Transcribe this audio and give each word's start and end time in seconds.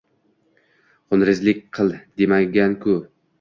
Xunrezlik 1.15 1.61
qil 1.75 1.93
demagan-ku 2.17 2.97